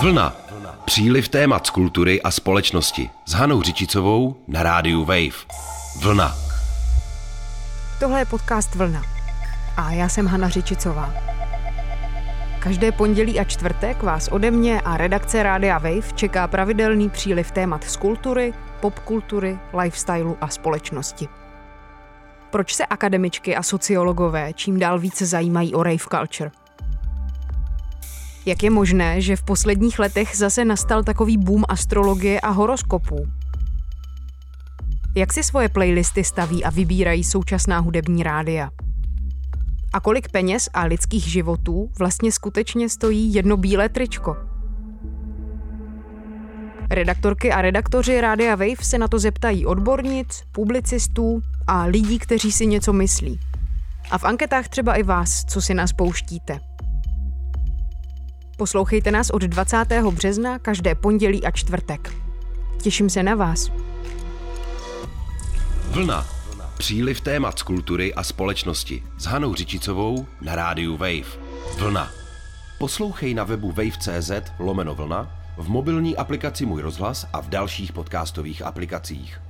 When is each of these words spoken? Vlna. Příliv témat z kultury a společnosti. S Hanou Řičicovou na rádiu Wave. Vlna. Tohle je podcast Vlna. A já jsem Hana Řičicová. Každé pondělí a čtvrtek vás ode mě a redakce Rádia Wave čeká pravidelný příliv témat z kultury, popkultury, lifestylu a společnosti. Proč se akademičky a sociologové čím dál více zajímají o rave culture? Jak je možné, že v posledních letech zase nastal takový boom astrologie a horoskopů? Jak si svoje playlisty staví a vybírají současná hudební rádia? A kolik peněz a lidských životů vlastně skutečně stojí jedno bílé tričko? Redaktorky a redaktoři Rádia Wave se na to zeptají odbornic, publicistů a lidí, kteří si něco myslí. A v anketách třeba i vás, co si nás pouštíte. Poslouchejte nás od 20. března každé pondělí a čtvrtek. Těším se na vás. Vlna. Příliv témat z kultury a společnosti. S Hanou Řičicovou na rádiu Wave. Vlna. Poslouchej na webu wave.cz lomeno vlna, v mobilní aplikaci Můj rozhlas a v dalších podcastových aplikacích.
Vlna. 0.00 0.36
Příliv 0.84 1.28
témat 1.28 1.66
z 1.66 1.70
kultury 1.70 2.22
a 2.22 2.30
společnosti. 2.30 3.10
S 3.26 3.32
Hanou 3.32 3.62
Řičicovou 3.62 4.36
na 4.48 4.62
rádiu 4.62 5.04
Wave. 5.04 5.46
Vlna. 6.02 6.34
Tohle 8.00 8.20
je 8.20 8.24
podcast 8.24 8.74
Vlna. 8.74 9.02
A 9.76 9.92
já 9.92 10.08
jsem 10.08 10.26
Hana 10.26 10.48
Řičicová. 10.48 11.14
Každé 12.58 12.92
pondělí 12.92 13.40
a 13.40 13.44
čtvrtek 13.44 14.02
vás 14.02 14.28
ode 14.28 14.50
mě 14.50 14.80
a 14.80 14.96
redakce 14.96 15.42
Rádia 15.42 15.78
Wave 15.78 16.12
čeká 16.14 16.48
pravidelný 16.48 17.10
příliv 17.10 17.50
témat 17.50 17.84
z 17.84 17.96
kultury, 17.96 18.54
popkultury, 18.80 19.58
lifestylu 19.82 20.36
a 20.40 20.48
společnosti. 20.48 21.28
Proč 22.50 22.74
se 22.74 22.86
akademičky 22.86 23.56
a 23.56 23.62
sociologové 23.62 24.52
čím 24.52 24.78
dál 24.78 24.98
více 24.98 25.26
zajímají 25.26 25.74
o 25.74 25.82
rave 25.82 25.98
culture? 25.98 26.50
Jak 28.48 28.62
je 28.62 28.70
možné, 28.70 29.20
že 29.20 29.36
v 29.36 29.42
posledních 29.42 29.98
letech 29.98 30.36
zase 30.36 30.64
nastal 30.64 31.04
takový 31.04 31.38
boom 31.38 31.64
astrologie 31.68 32.40
a 32.40 32.50
horoskopů? 32.50 33.28
Jak 35.16 35.32
si 35.32 35.42
svoje 35.42 35.68
playlisty 35.68 36.24
staví 36.24 36.64
a 36.64 36.70
vybírají 36.70 37.24
současná 37.24 37.78
hudební 37.78 38.22
rádia? 38.22 38.70
A 39.92 40.00
kolik 40.00 40.28
peněz 40.28 40.68
a 40.74 40.84
lidských 40.84 41.24
životů 41.24 41.90
vlastně 41.98 42.32
skutečně 42.32 42.88
stojí 42.88 43.34
jedno 43.34 43.56
bílé 43.56 43.88
tričko? 43.88 44.36
Redaktorky 46.90 47.52
a 47.52 47.62
redaktoři 47.62 48.20
Rádia 48.20 48.54
Wave 48.54 48.82
se 48.82 48.98
na 48.98 49.08
to 49.08 49.18
zeptají 49.18 49.66
odbornic, 49.66 50.42
publicistů 50.52 51.40
a 51.66 51.84
lidí, 51.84 52.18
kteří 52.18 52.52
si 52.52 52.66
něco 52.66 52.92
myslí. 52.92 53.40
A 54.10 54.18
v 54.18 54.24
anketách 54.24 54.68
třeba 54.68 54.94
i 54.94 55.02
vás, 55.02 55.44
co 55.44 55.62
si 55.62 55.74
nás 55.74 55.92
pouštíte. 55.92 56.60
Poslouchejte 58.58 59.10
nás 59.10 59.30
od 59.30 59.42
20. 59.42 59.84
března 60.10 60.58
každé 60.58 60.94
pondělí 60.94 61.44
a 61.44 61.50
čtvrtek. 61.50 62.14
Těším 62.82 63.10
se 63.10 63.22
na 63.22 63.34
vás. 63.34 63.70
Vlna. 65.90 66.26
Příliv 66.78 67.20
témat 67.20 67.58
z 67.58 67.62
kultury 67.62 68.14
a 68.14 68.22
společnosti. 68.22 69.02
S 69.18 69.24
Hanou 69.24 69.54
Řičicovou 69.54 70.26
na 70.40 70.54
rádiu 70.54 70.96
Wave. 70.96 71.38
Vlna. 71.78 72.10
Poslouchej 72.78 73.34
na 73.34 73.44
webu 73.44 73.72
wave.cz 73.72 74.30
lomeno 74.58 74.94
vlna, 74.94 75.30
v 75.56 75.68
mobilní 75.68 76.16
aplikaci 76.16 76.66
Můj 76.66 76.82
rozhlas 76.82 77.26
a 77.32 77.40
v 77.40 77.48
dalších 77.48 77.92
podcastových 77.92 78.62
aplikacích. 78.62 79.40